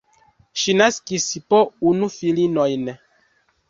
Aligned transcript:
Ŝi 0.61 0.75
naskis 0.77 1.29
po 1.53 1.61
unu 1.93 2.13
filinojn. 2.19 2.95